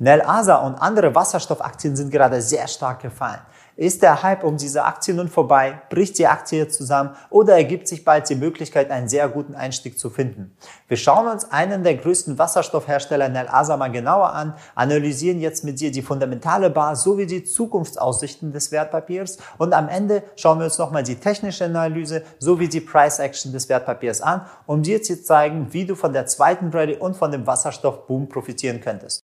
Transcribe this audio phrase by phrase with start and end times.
[0.00, 3.40] Nel Asa und andere Wasserstoffaktien sind gerade sehr stark gefallen.
[3.74, 5.82] Ist der Hype um diese Aktie nun vorbei?
[5.88, 7.16] Bricht die Aktie zusammen?
[7.30, 10.56] Oder ergibt sich bald die Möglichkeit, einen sehr guten Einstieg zu finden?
[10.88, 15.78] Wir schauen uns einen der größten Wasserstoffhersteller Nel Asa mal genauer an, analysieren jetzt mit
[15.80, 20.78] dir die fundamentale Basis sowie die Zukunftsaussichten des Wertpapiers und am Ende schauen wir uns
[20.78, 25.72] nochmal die technische Analyse sowie die Price Action des Wertpapiers an, um dir zu zeigen,
[25.72, 29.27] wie du von der zweiten Rallye und von dem Wasserstoffboom profitieren könntest.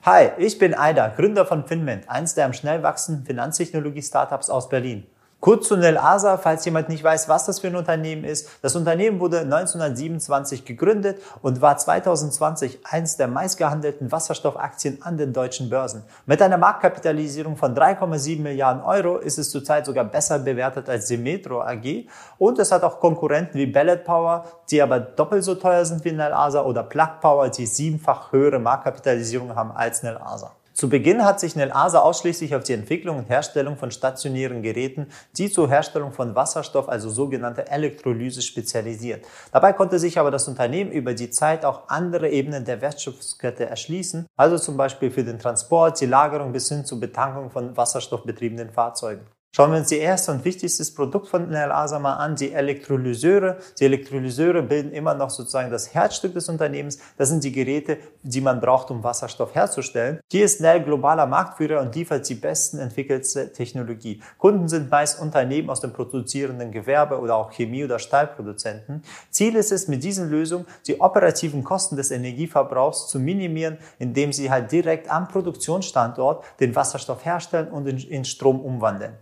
[0.00, 5.06] Hi, ich bin Aida, Gründer von Finment, eins der am schnell wachsenden Finanztechnologie-Startups aus Berlin.
[5.42, 8.48] Kurz zu Nel Asa, falls jemand nicht weiß, was das für ein Unternehmen ist.
[8.62, 15.68] Das Unternehmen wurde 1927 gegründet und war 2020 eins der meistgehandelten Wasserstoffaktien an den deutschen
[15.68, 16.04] Börsen.
[16.26, 21.60] Mit einer Marktkapitalisierung von 3,7 Milliarden Euro ist es zurzeit sogar besser bewertet als Semetro
[21.60, 22.06] AG
[22.38, 26.12] und es hat auch Konkurrenten wie Bellet Power, die aber doppelt so teuer sind wie
[26.12, 30.52] Nel Asa oder Plug Power, die siebenfach höhere Marktkapitalisierung haben als Nel Asa.
[30.82, 35.48] Zu Beginn hat sich Nelasa ausschließlich auf die Entwicklung und Herstellung von stationären Geräten, die
[35.48, 39.24] zur Herstellung von Wasserstoff, also sogenannte Elektrolyse, spezialisiert.
[39.52, 44.26] Dabei konnte sich aber das Unternehmen über die Zeit auch andere Ebenen der Wertschöpfungskette erschließen,
[44.36, 49.24] also zum Beispiel für den Transport, die Lagerung bis hin zur Betankung von wasserstoffbetriebenen Fahrzeugen.
[49.54, 53.58] Schauen wir uns die erste und wichtigstes Produkt von Nel Asa mal an, die Elektrolyseure.
[53.78, 56.98] Die Elektrolyseure bilden immer noch sozusagen das Herzstück des Unternehmens.
[57.18, 60.20] Das sind die Geräte, die man braucht, um Wasserstoff herzustellen.
[60.30, 64.22] Hier ist Nel globaler Marktführer und liefert die besten entwickelte Technologie.
[64.38, 69.04] Kunden sind meist Unternehmen aus dem produzierenden Gewerbe oder auch Chemie- oder Stahlproduzenten.
[69.28, 74.50] Ziel ist es, mit diesen Lösungen die operativen Kosten des Energieverbrauchs zu minimieren, indem sie
[74.50, 79.12] halt direkt am Produktionsstandort den Wasserstoff herstellen und in Strom umwandeln.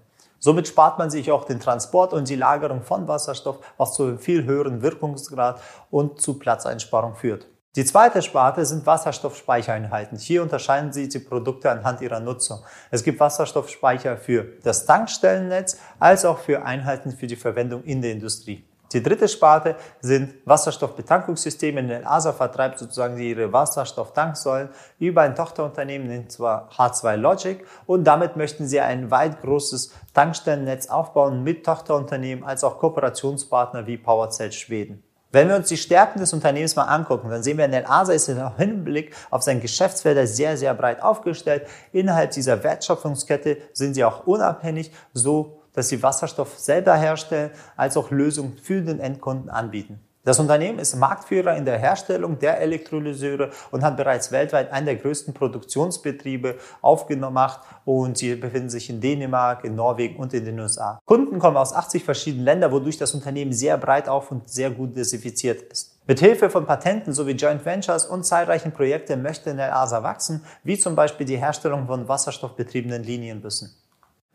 [0.43, 4.19] Somit spart man sich auch den Transport und die Lagerung von Wasserstoff, was zu einem
[4.19, 5.61] viel höheren Wirkungsgrad
[5.91, 7.47] und zu Platzeinsparung führt.
[7.77, 10.19] Die zweite Sparte sind Wasserstoffspeichereinheiten.
[10.19, 12.61] Hier unterscheiden sich die Produkte anhand ihrer Nutzung.
[12.91, 18.13] Es gibt Wasserstoffspeicher für das Tankstellennetz als auch für Einheiten für die Verwendung in der
[18.13, 18.65] Industrie.
[18.93, 21.83] Die dritte Sparte sind Wasserstoffbetankungssysteme.
[21.83, 28.37] Nel Asa vertreibt sozusagen ihre Wasserstofftanksäulen über ein Tochterunternehmen, nennt zwar H2 Logic, und damit
[28.37, 35.05] möchten sie ein weit großes Tankstellennetz aufbauen mit Tochterunternehmen als auch Kooperationspartner wie PowerCell Schweden.
[35.33, 38.29] Wenn wir uns die Stärken des Unternehmens mal angucken, dann sehen wir, Nel Asa ist
[38.29, 41.69] im Hinblick auf sein Geschäftsfelder sehr, sehr breit aufgestellt.
[41.93, 48.11] Innerhalb dieser Wertschöpfungskette sind sie auch unabhängig, so dass sie Wasserstoff selber herstellen, als auch
[48.11, 50.01] Lösungen für den Endkunden anbieten.
[50.23, 54.97] Das Unternehmen ist Marktführer in der Herstellung der Elektrolyseure und hat bereits weltweit einen der
[54.97, 61.01] größten Produktionsbetriebe aufgemacht und sie befinden sich in Dänemark, in Norwegen und in den USA.
[61.07, 64.91] Kunden kommen aus 80 verschiedenen Ländern, wodurch das Unternehmen sehr breit auf und sehr gut
[64.91, 65.97] diversifiziert ist.
[66.07, 70.95] Mit Hilfe von Patenten sowie Joint Ventures und zahlreichen Projekten möchte NELASA wachsen, wie zum
[70.95, 73.75] Beispiel die Herstellung von wasserstoffbetriebenen Linienbussen.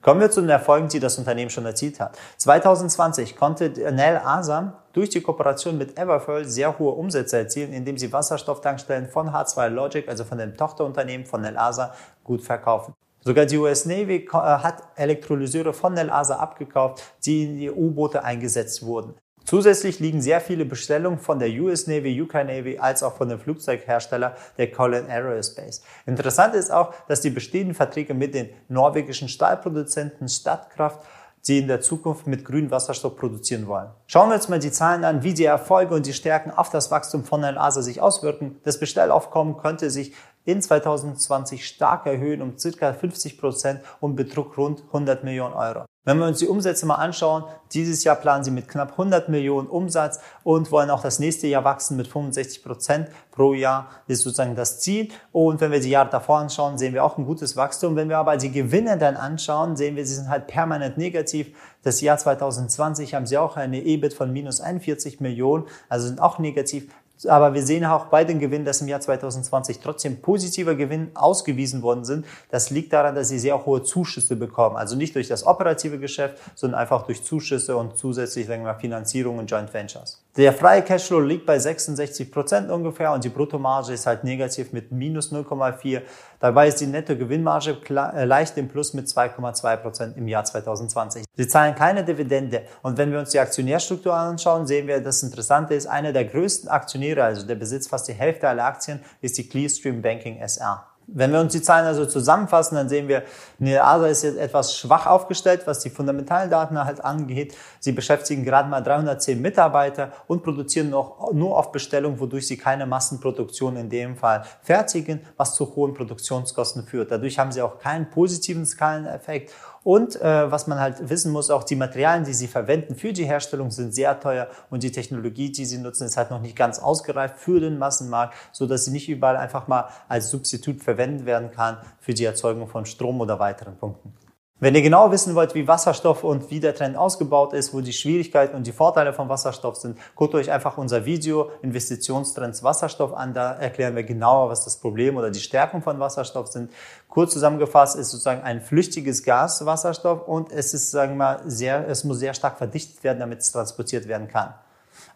[0.06, 2.16] Kommen wir zu den Erfolgen, die das Unternehmen schon erzielt hat.
[2.38, 8.14] 2020 konnte Nel Asam durch die Kooperation mit Everfuel sehr hohe Umsätze erzielen, indem sie
[8.14, 12.94] Wasserstofftankstellen von H2 Logic, also von dem Tochterunternehmen von Nel Asa, gut verkaufen.
[13.22, 18.24] Sogar die US Navy äh, hat Elektrolyseure von Nel Asa abgekauft, die in die U-Boote
[18.24, 19.16] eingesetzt wurden.
[19.46, 23.40] Zusätzlich liegen sehr viele Bestellungen von der US Navy, UK Navy als auch von dem
[23.40, 25.84] Flugzeughersteller der Colin Aerospace.
[26.08, 31.06] Interessant ist auch, dass die bestehenden Verträge mit den norwegischen Stahlproduzenten Stadtkraft
[31.48, 33.90] die in der Zukunft mit grünem Wasserstoff produzieren wollen.
[34.08, 36.90] Schauen wir uns mal die Zahlen an, wie die Erfolge und die Stärken auf das
[36.90, 38.60] Wachstum von El Asa sich auswirken.
[38.64, 40.14] Das Bestellaufkommen könnte sich
[40.46, 45.86] in 2020 stark erhöhen um circa 50 Prozent und betrug rund 100 Millionen Euro.
[46.06, 49.68] Wenn wir uns die Umsätze mal anschauen, dieses Jahr planen sie mit knapp 100 Millionen
[49.68, 54.24] Umsatz und wollen auch das nächste Jahr wachsen mit 65 Prozent pro Jahr, das ist
[54.24, 55.10] sozusagen das Ziel.
[55.32, 57.96] Und wenn wir die Jahre davor anschauen, sehen wir auch ein gutes Wachstum.
[57.96, 61.58] Wenn wir aber die Gewinne dann anschauen, sehen wir, sie sind halt permanent negativ.
[61.82, 66.38] Das Jahr 2020 haben sie auch eine EBIT von minus 41 Millionen, also sind auch
[66.38, 66.88] negativ.
[67.28, 71.82] Aber wir sehen auch bei den Gewinnen, dass im Jahr 2020 trotzdem positiver Gewinn ausgewiesen
[71.82, 72.26] worden sind.
[72.52, 74.76] Das liegt daran, dass sie sehr hohe Zuschüsse bekommen.
[74.76, 79.38] Also nicht durch das operative Geschäft, sondern einfach durch Zuschüsse und zusätzlich sagen wir, Finanzierung
[79.40, 80.22] und Joint Ventures.
[80.36, 84.92] Der freie Cashflow liegt bei 66 Prozent ungefähr und die Bruttomarge ist halt negativ mit
[84.92, 86.02] minus 0,4.
[86.42, 91.24] Dabei ist die Nettogewinnmarge äh, leicht im Plus mit 2,2 Prozent im Jahr 2020.
[91.38, 92.64] Sie zahlen keine Dividende.
[92.82, 96.70] Und wenn wir uns die Aktionärstruktur anschauen, sehen wir, das Interessante ist, einer der größten
[96.70, 100.86] Aktionäre, also der besitzt fast die Hälfte aller Aktien, ist die Clearstream Banking SR.
[101.08, 103.24] Wenn wir uns die Zahlen also zusammenfassen, dann sehen wir,
[103.60, 107.56] NEASA ist jetzt etwas schwach aufgestellt, was die fundamentalen Daten halt angeht.
[107.80, 112.88] Sie beschäftigen gerade mal 310 Mitarbeiter und produzieren noch nur auf Bestellung, wodurch sie keine
[112.88, 117.12] Massenproduktion in dem Fall fertigen, was zu hohen Produktionskosten führt.
[117.12, 119.52] Dadurch haben sie auch keinen positiven Skaleneffekt
[119.86, 123.26] und äh, was man halt wissen muss, auch die Materialien, die sie verwenden für die
[123.26, 126.80] Herstellung, sind sehr teuer und die Technologie, die sie nutzen, ist halt noch nicht ganz
[126.80, 131.52] ausgereift für den Massenmarkt, so dass sie nicht überall einfach mal als Substitut verwendet werden
[131.52, 134.12] kann für die Erzeugung von Strom oder weiteren Punkten.
[134.58, 137.92] Wenn ihr genau wissen wollt, wie Wasserstoff und wie der Trend ausgebaut ist, wo die
[137.92, 143.34] Schwierigkeiten und die Vorteile von Wasserstoff sind, guckt euch einfach unser Video Investitionstrends Wasserstoff an.
[143.34, 146.72] Da erklären wir genauer, was das Problem oder die Stärken von Wasserstoff sind.
[147.10, 151.86] Kurz zusammengefasst ist sozusagen ein flüchtiges Gas Wasserstoff und es ist, sagen wir mal, sehr,
[151.90, 154.54] es muss sehr stark verdichtet werden, damit es transportiert werden kann.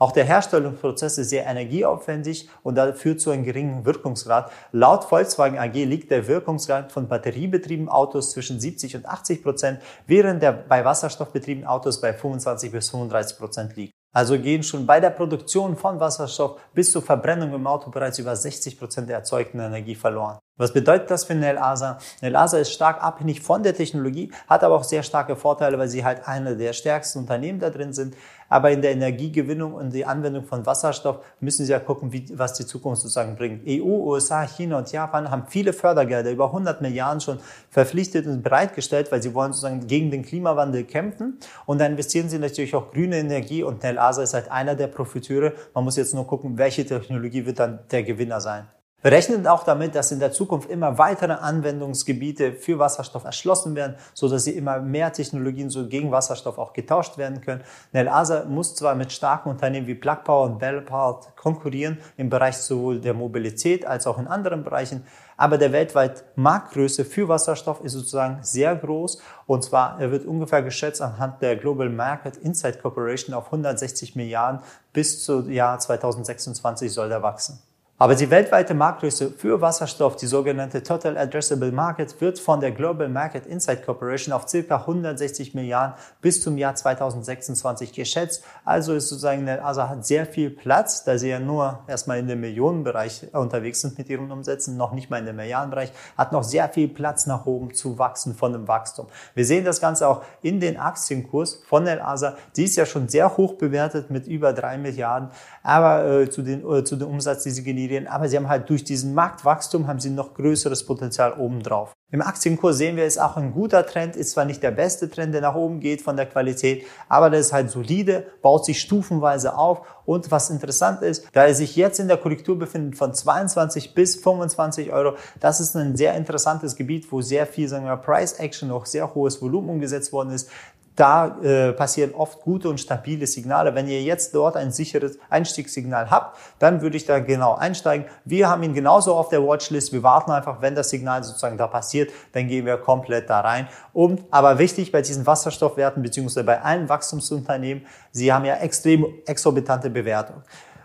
[0.01, 4.49] Auch der Herstellungsprozess ist sehr energieaufwendig und da führt zu einem geringen Wirkungsgrad.
[4.71, 10.41] Laut Volkswagen AG liegt der Wirkungsgrad von batteriebetriebenen Autos zwischen 70 und 80 Prozent, während
[10.41, 13.91] der bei wasserstoffbetriebenen Autos bei 25 bis 35 Prozent liegt.
[14.15, 18.35] Also gehen schon bei der Produktion von Wasserstoff bis zur Verbrennung im Auto bereits über
[18.35, 20.39] 60 Prozent der erzeugten Energie verloren.
[20.59, 22.00] Was bedeutet das für Nelasa?
[22.21, 26.03] Nelasa ist stark abhängig von der Technologie, hat aber auch sehr starke Vorteile, weil sie
[26.03, 28.13] halt eine der stärksten Unternehmen da drin sind.
[28.50, 32.56] Aber in der Energiegewinnung und die Anwendung von Wasserstoff müssen sie ja gucken, wie, was
[32.56, 33.65] die Zukunft sozusagen bringt.
[33.65, 37.39] EU, USA, China und Japan haben viele Fördergelder, über 100 Milliarden schon
[37.69, 41.38] verpflichtet und bereitgestellt, weil sie wollen sozusagen gegen den Klimawandel kämpfen.
[41.67, 45.53] Und da investieren sie natürlich auch grüne Energie und Nelasa ist halt einer der Profiteure.
[45.73, 48.67] Man muss jetzt nur gucken, welche Technologie wird dann der Gewinner sein.
[49.01, 53.95] Wir rechnen auch damit, dass in der Zukunft immer weitere Anwendungsgebiete für Wasserstoff erschlossen werden,
[54.13, 57.63] so dass sie immer mehr Technologien so gegen Wasserstoff auch getauscht werden können.
[57.93, 62.29] Nel Asa muss zwar mit starken Unternehmen wie Plug Power und Bell Power konkurrieren im
[62.29, 65.05] Bereich sowohl der Mobilität als auch in anderen Bereichen,
[65.37, 70.61] aber der weltweit Marktgröße für Wasserstoff ist sozusagen sehr groß und zwar er wird ungefähr
[70.61, 74.59] geschätzt anhand der Global Market Insight Corporation auf 160 Milliarden
[74.91, 77.59] bis zum Jahr 2026 soll er wachsen.
[78.01, 83.09] Aber die weltweite Marktgröße für Wasserstoff, die sogenannte Total Addressable Market, wird von der Global
[83.09, 84.77] Market Insight Corporation auf ca.
[84.77, 88.45] 160 Milliarden bis zum Jahr 2026 geschätzt.
[88.63, 92.39] Also ist sozusagen, also hat sehr viel Platz, da sie ja nur erstmal in dem
[92.39, 96.69] Millionenbereich unterwegs sind mit ihren Umsätzen, noch nicht mal in dem Milliardenbereich, hat noch sehr
[96.69, 99.07] viel Platz nach oben zu wachsen von dem Wachstum.
[99.35, 102.37] Wir sehen das Ganze auch in den Aktienkurs von der ASA.
[102.55, 105.31] Die ist ja schon sehr hoch bewertet mit über drei Milliarden,
[105.63, 108.50] aber äh, zu, den, äh, zu dem Umsatz, die sie generieren, Immobilien, aber sie haben
[108.50, 111.94] halt durch diesen Marktwachstum haben sie noch größeres Potenzial obendrauf.
[112.12, 115.33] Im Aktienkurs sehen wir, ist auch ein guter Trend, ist zwar nicht der beste Trend,
[115.33, 119.56] der nach oben geht von der Qualität, aber der ist halt solide, baut sich stufenweise
[119.56, 123.94] auf und was interessant ist, da er sich jetzt in der Korrektur befindet von 22
[123.94, 128.33] bis 25 Euro, das ist ein sehr interessantes Gebiet, wo sehr viel, sagen wir, Price
[128.33, 130.50] Action, auch sehr hohes Volumen umgesetzt worden ist
[130.99, 133.73] da äh, passieren oft gute und stabile Signale.
[133.73, 138.05] Wenn ihr jetzt dort ein sicheres Einstiegssignal habt, dann würde ich da genau einsteigen.
[138.25, 139.93] Wir haben ihn genauso auf der Watchlist.
[139.93, 143.69] Wir warten einfach, wenn das Signal sozusagen da passiert, dann gehen wir komplett da rein.
[143.93, 149.89] Und aber wichtig bei diesen Wasserstoffwerten beziehungsweise bei allen Wachstumsunternehmen, sie haben ja extrem exorbitante
[149.89, 150.43] Bewertungen.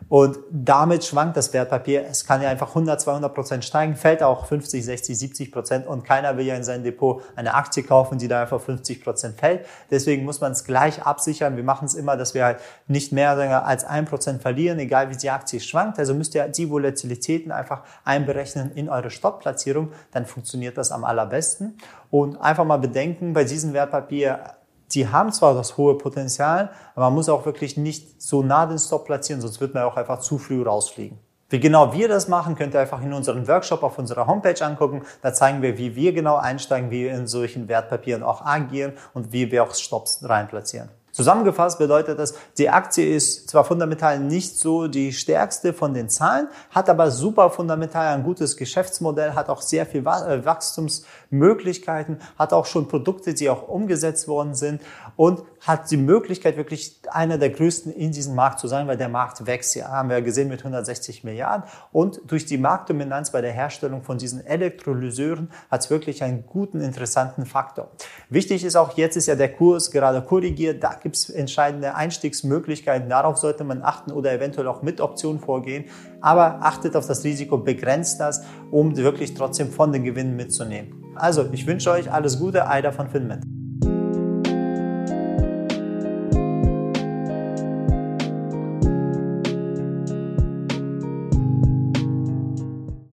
[0.08, 2.04] Und damit schwankt das Wertpapier.
[2.08, 6.04] Es kann ja einfach 100, 200 Prozent steigen, fällt auch 50, 60, 70 Prozent und
[6.04, 9.66] keiner will ja in sein Depot eine Aktie kaufen, die da einfach 50 Prozent fällt.
[9.90, 11.56] Deswegen muss man es gleich absichern.
[11.56, 15.16] Wir machen es immer, dass wir halt nicht mehr als ein Prozent verlieren, egal wie
[15.16, 15.98] die Aktie schwankt.
[15.98, 19.92] Also müsst ihr die Volatilitäten einfach einberechnen in eure Stoppplatzierung.
[20.12, 21.78] Dann funktioniert das am allerbesten.
[22.10, 24.54] Und einfach mal bedenken, bei diesem Wertpapier
[24.92, 28.78] die haben zwar das hohe Potenzial, aber man muss auch wirklich nicht so nah den
[28.78, 31.18] Stop platzieren, sonst wird man auch einfach zu früh rausfliegen.
[31.50, 35.02] Wie genau wir das machen, könnt ihr einfach in unserem Workshop auf unserer Homepage angucken.
[35.22, 39.32] Da zeigen wir, wie wir genau einsteigen, wie wir in solchen Wertpapieren auch agieren und
[39.32, 40.88] wie wir auch Stops rein platzieren.
[41.14, 46.48] Zusammengefasst bedeutet das, die Aktie ist zwar fundamental nicht so die stärkste von den Zahlen,
[46.70, 52.66] hat aber super fundamental ein gutes Geschäftsmodell, hat auch sehr viel äh, Wachstumsmöglichkeiten, hat auch
[52.66, 54.82] schon Produkte, die auch umgesetzt worden sind.
[55.14, 59.08] Und hat die Möglichkeit, wirklich einer der größten in diesem Markt zu sein, weil der
[59.08, 59.74] Markt wächst.
[59.74, 61.68] Ja, haben wir gesehen mit 160 Milliarden.
[61.90, 66.80] Und durch die Marktdominanz bei der Herstellung von diesen Elektrolyseuren hat es wirklich einen guten,
[66.80, 67.90] interessanten Faktor.
[68.28, 70.84] Wichtig ist auch, jetzt ist ja der Kurs gerade korrigiert.
[70.84, 73.08] Da gibt es entscheidende Einstiegsmöglichkeiten.
[73.08, 75.86] Darauf sollte man achten oder eventuell auch mit Optionen vorgehen.
[76.20, 81.04] Aber achtet auf das Risiko, begrenzt das, um wirklich trotzdem von den Gewinnen mitzunehmen.
[81.14, 83.53] Also, ich wünsche euch alles Gute, Eider von Finment.